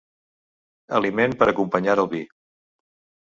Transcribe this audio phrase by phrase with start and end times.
[0.99, 2.23] Aliment per acompanyar el vi.